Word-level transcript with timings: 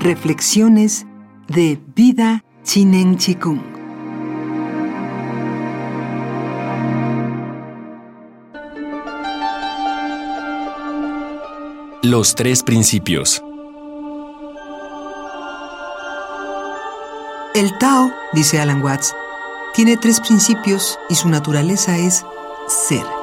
Reflexiones 0.00 1.04
de 1.46 1.78
Vida 1.94 2.42
Chinen 2.62 3.18
Chikung. 3.18 3.60
Los 12.02 12.34
tres 12.34 12.62
principios. 12.62 13.44
El 17.54 17.76
Tao, 17.76 18.10
dice 18.32 18.58
Alan 18.58 18.82
Watts, 18.82 19.14
tiene 19.74 19.98
tres 19.98 20.18
principios 20.20 20.98
y 21.10 21.14
su 21.14 21.28
naturaleza 21.28 21.98
es 21.98 22.24
ser. 22.68 23.19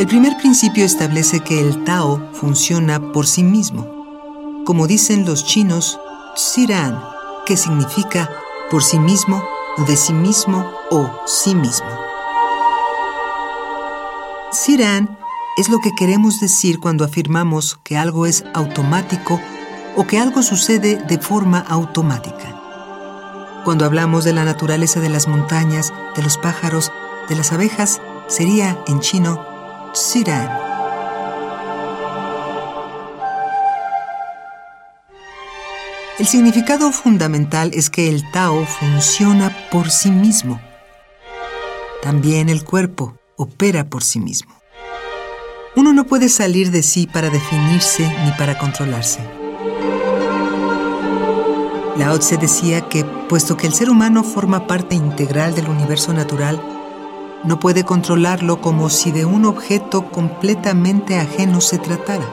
El 0.00 0.06
primer 0.06 0.34
principio 0.38 0.86
establece 0.86 1.40
que 1.40 1.60
el 1.60 1.84
Tao 1.84 2.26
funciona 2.32 3.12
por 3.12 3.26
sí 3.26 3.42
mismo. 3.42 4.62
Como 4.64 4.86
dicen 4.86 5.26
los 5.26 5.44
chinos, 5.44 6.00
Xiran, 6.34 6.98
que 7.44 7.58
significa 7.58 8.30
por 8.70 8.82
sí 8.82 8.98
mismo, 8.98 9.44
de 9.86 9.98
sí 9.98 10.14
mismo 10.14 10.72
o 10.90 11.10
sí 11.26 11.54
mismo. 11.54 11.90
Xiran 14.52 15.18
es 15.58 15.68
lo 15.68 15.80
que 15.80 15.94
queremos 15.94 16.40
decir 16.40 16.80
cuando 16.80 17.04
afirmamos 17.04 17.78
que 17.84 17.98
algo 17.98 18.24
es 18.24 18.42
automático 18.54 19.38
o 19.96 20.06
que 20.06 20.18
algo 20.18 20.42
sucede 20.42 20.96
de 20.96 21.18
forma 21.18 21.58
automática. 21.58 22.56
Cuando 23.66 23.84
hablamos 23.84 24.24
de 24.24 24.32
la 24.32 24.46
naturaleza 24.46 24.98
de 25.00 25.10
las 25.10 25.28
montañas, 25.28 25.92
de 26.16 26.22
los 26.22 26.38
pájaros, 26.38 26.90
de 27.28 27.36
las 27.36 27.52
abejas, 27.52 28.00
sería 28.28 28.82
en 28.86 29.00
chino 29.00 29.49
el 36.18 36.26
significado 36.26 36.92
fundamental 36.92 37.72
es 37.74 37.90
que 37.90 38.08
el 38.08 38.22
Tao 38.30 38.64
funciona 38.66 39.56
por 39.70 39.90
sí 39.90 40.10
mismo. 40.10 40.60
También 42.02 42.48
el 42.48 42.62
cuerpo 42.62 43.18
opera 43.36 43.88
por 43.88 44.04
sí 44.04 44.20
mismo. 44.20 44.54
Uno 45.74 45.92
no 45.92 46.04
puede 46.04 46.28
salir 46.28 46.70
de 46.70 46.82
sí 46.82 47.06
para 47.06 47.30
definirse 47.30 48.02
ni 48.24 48.30
para 48.32 48.58
controlarse. 48.58 49.20
Lao 51.96 52.18
Tse 52.18 52.36
decía 52.36 52.88
que, 52.88 53.04
puesto 53.04 53.56
que 53.56 53.66
el 53.66 53.74
ser 53.74 53.90
humano 53.90 54.22
forma 54.22 54.66
parte 54.66 54.94
integral 54.94 55.54
del 55.54 55.68
universo 55.68 56.12
natural, 56.12 56.79
no 57.44 57.58
puede 57.58 57.84
controlarlo 57.84 58.60
como 58.60 58.90
si 58.90 59.12
de 59.12 59.24
un 59.24 59.46
objeto 59.46 60.10
completamente 60.10 61.18
ajeno 61.18 61.60
se 61.60 61.78
tratara. 61.78 62.26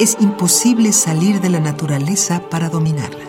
Es 0.00 0.16
imposible 0.20 0.92
salir 0.92 1.40
de 1.40 1.50
la 1.50 1.60
naturaleza 1.60 2.42
para 2.50 2.68
dominarla. 2.68 3.24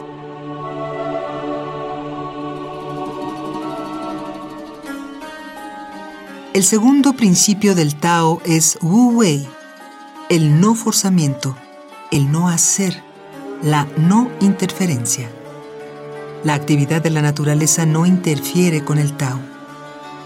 El 6.54 6.64
segundo 6.64 7.14
principio 7.14 7.74
del 7.76 7.96
Tao 7.96 8.42
es 8.46 8.78
Wu 8.82 9.18
Wei, 9.18 9.48
el 10.30 10.60
no 10.60 10.76
forzamiento, 10.76 11.56
el 12.12 12.32
no 12.32 12.48
hacer, 12.48 13.04
la 13.64 13.88
no 13.98 14.30
interferencia. 14.40 15.30
La 16.44 16.54
actividad 16.54 17.02
de 17.02 17.10
la 17.10 17.22
naturaleza 17.22 17.86
no 17.86 18.06
interfiere 18.06 18.84
con 18.84 19.00
el 19.00 19.14
Tao 19.14 19.53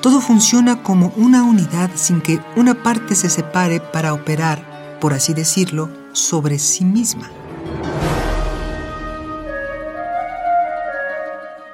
todo 0.02 0.22
funciona 0.22 0.84
como 0.84 1.12
una 1.16 1.44
unidad 1.44 1.90
sin 1.96 2.22
que 2.22 2.40
una 2.56 2.84
parte 2.84 3.16
se 3.16 3.30
separe 3.30 3.80
para 3.80 4.14
operar, 4.14 4.98
por 5.00 5.14
así 5.14 5.34
decirlo, 5.34 5.90
sobre 6.14 6.60
sí 6.60 6.86
misma. 6.86 7.30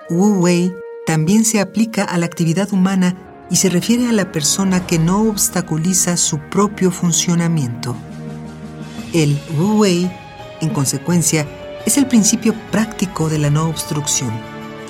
Wu 0.10 0.42
Wei 0.42 0.74
también 1.06 1.44
se 1.44 1.60
aplica 1.60 2.04
a 2.04 2.18
la 2.18 2.26
actividad 2.26 2.72
humana 2.72 3.16
y 3.50 3.58
se 3.58 3.70
refiere 3.70 4.08
a 4.08 4.14
la 4.14 4.32
persona 4.32 4.86
que 4.86 5.00
no 5.00 5.22
obstaculiza 5.30 6.18
su 6.18 6.40
propio 6.40 6.92
funcionamiento. 6.92 7.96
El 9.14 9.40
Wu 9.58 9.80
Wei, 9.80 10.12
en 10.62 10.70
consecuencia, 10.70 11.48
es 11.86 11.98
el 11.98 12.08
principio 12.08 12.54
práctico 12.72 13.30
de 13.30 13.40
la 13.40 13.50
no 13.50 13.68
obstrucción, 13.68 14.32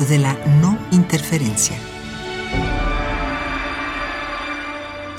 de 0.07 0.19
la 0.19 0.33
no 0.61 0.77
interferencia. 0.91 1.77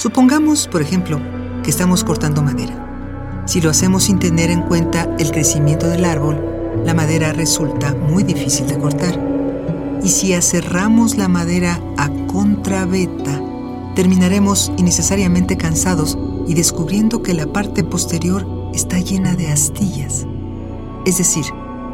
Supongamos, 0.04 0.69
por 0.69 0.82
ejemplo, 0.82 1.19
que 1.62 1.70
estamos 1.70 2.04
cortando 2.04 2.42
madera. 2.42 3.42
Si 3.47 3.62
lo 3.62 3.70
hacemos 3.70 4.04
sin 4.04 4.19
tener 4.19 4.50
en 4.50 4.60
cuenta 4.60 5.09
el 5.19 5.31
crecimiento 5.31 5.88
del 5.88 6.04
árbol, 6.04 6.44
la 6.84 6.92
madera 6.92 7.32
resulta 7.32 7.94
muy 7.94 8.22
difícil 8.22 8.66
de 8.66 8.78
cortar. 8.78 9.19
Y 10.04 10.10
si 10.10 10.34
aserramos 10.34 11.16
la 11.16 11.28
madera 11.28 11.81
a 11.97 12.10
contraveta, 12.26 13.41
terminaremos 13.94 14.72
innecesariamente 14.76 15.56
cansados 15.56 16.19
y 16.47 16.53
descubriendo 16.53 17.22
que 17.22 17.32
la 17.32 17.47
parte 17.47 17.82
posterior 17.82 18.47
está 18.75 18.98
llena 18.98 19.34
de 19.36 19.48
astillas. 19.48 20.26
Es 21.06 21.16
decir, 21.16 21.47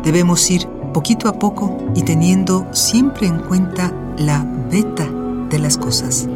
debemos 0.03 0.50
ir 0.50 0.66
poquito 0.92 1.28
a 1.28 1.38
poco 1.38 1.78
y 1.94 2.03
teniendo 2.03 2.66
siempre 2.72 3.28
en 3.28 3.38
cuenta 3.38 3.94
la 4.19 4.44
beta 4.69 5.09
de 5.48 5.60
las 5.60 5.78
cosas 5.78 6.28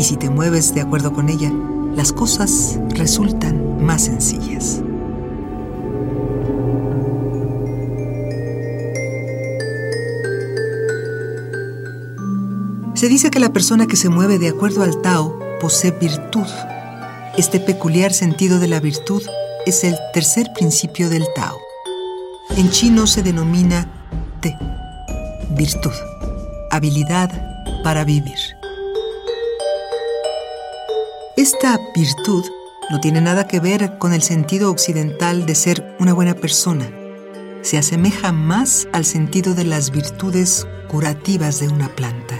y 0.00 0.02
si 0.02 0.16
te 0.16 0.30
mueves 0.30 0.74
de 0.74 0.80
acuerdo 0.80 1.12
con 1.12 1.28
ella, 1.28 1.52
las 1.94 2.10
cosas 2.10 2.80
resultan 2.88 3.84
más 3.84 4.06
sencillas. 4.06 4.80
Se 12.94 13.08
dice 13.10 13.30
que 13.30 13.40
la 13.40 13.52
persona 13.52 13.86
que 13.86 13.96
se 13.96 14.08
mueve 14.08 14.38
de 14.38 14.48
acuerdo 14.48 14.82
al 14.82 15.02
Tao 15.02 15.38
posee 15.60 15.90
virtud. 15.90 16.48
Este 17.36 17.60
peculiar 17.60 18.14
sentido 18.14 18.58
de 18.58 18.68
la 18.68 18.80
virtud 18.80 19.22
es 19.66 19.84
el 19.84 19.96
tercer 20.14 20.50
principio 20.54 21.10
del 21.10 21.26
Tao. 21.34 21.58
En 22.56 22.70
chino 22.70 23.06
se 23.06 23.22
denomina 23.22 23.86
Te, 24.40 24.56
virtud, 25.50 25.92
habilidad 26.70 27.30
para 27.84 28.04
vivir. 28.04 28.59
Esta 31.40 31.80
virtud 31.94 32.44
no 32.90 33.00
tiene 33.00 33.22
nada 33.22 33.48
que 33.48 33.60
ver 33.60 33.96
con 33.96 34.12
el 34.12 34.20
sentido 34.20 34.70
occidental 34.70 35.46
de 35.46 35.54
ser 35.54 35.96
una 35.98 36.12
buena 36.12 36.34
persona. 36.34 36.86
Se 37.62 37.78
asemeja 37.78 38.30
más 38.30 38.86
al 38.92 39.06
sentido 39.06 39.54
de 39.54 39.64
las 39.64 39.90
virtudes 39.90 40.66
curativas 40.86 41.58
de 41.58 41.68
una 41.68 41.88
planta. 41.96 42.34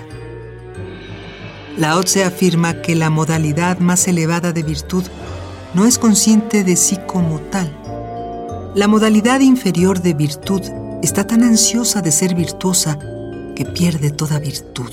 Lao 1.78 2.02
Tse 2.02 2.24
afirma 2.24 2.82
que 2.82 2.94
la 2.94 3.08
modalidad 3.08 3.78
más 3.78 4.06
elevada 4.06 4.52
de 4.52 4.64
virtud 4.64 5.04
no 5.72 5.86
es 5.86 5.96
consciente 5.96 6.62
de 6.62 6.76
sí 6.76 6.98
como 7.06 7.40
tal. 7.40 7.74
La 8.74 8.86
modalidad 8.86 9.40
inferior 9.40 10.02
de 10.02 10.12
virtud 10.12 10.60
está 11.02 11.26
tan 11.26 11.42
ansiosa 11.42 12.02
de 12.02 12.12
ser 12.12 12.34
virtuosa 12.34 12.98
que 13.56 13.64
pierde 13.64 14.10
toda 14.10 14.38
virtud. 14.38 14.92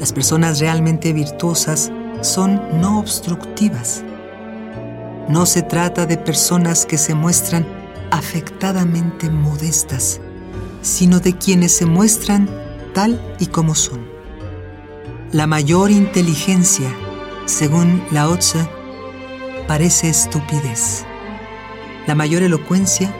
Las 0.00 0.12
personas 0.12 0.58
realmente 0.58 1.12
virtuosas 1.12 1.92
son 2.20 2.60
no 2.80 2.98
obstructivas. 2.98 4.02
No 5.28 5.46
se 5.46 5.62
trata 5.62 6.06
de 6.06 6.16
personas 6.16 6.86
que 6.86 6.98
se 6.98 7.14
muestran 7.14 7.66
afectadamente 8.10 9.30
modestas, 9.30 10.20
sino 10.82 11.20
de 11.20 11.36
quienes 11.36 11.72
se 11.76 11.86
muestran 11.86 12.48
tal 12.94 13.20
y 13.38 13.46
como 13.46 13.74
son. 13.74 14.08
La 15.32 15.46
mayor 15.46 15.90
inteligencia, 15.90 16.90
según 17.44 18.02
Lao 18.10 18.36
Tse, 18.38 18.66
parece 19.66 20.08
estupidez. 20.08 21.04
La 22.06 22.14
mayor 22.14 22.42
elocuencia, 22.42 23.12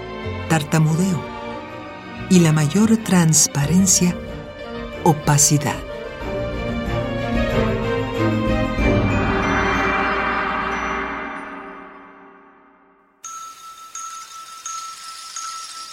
tartamudeo. 0.49 1.23
Y 2.31 2.41
la 2.41 2.53
mayor 2.53 2.97
transparencia, 2.99 4.15
opacidad. 5.05 5.88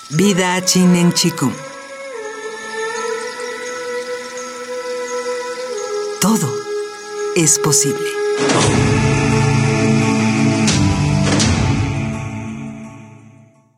Vida 0.09 0.63
Chinen 0.63 1.11
Chikung. 1.13 1.51
Todo 6.21 6.47
es 7.35 7.57
posible. 7.57 8.84